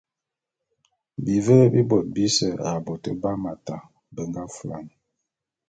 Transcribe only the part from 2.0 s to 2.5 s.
bise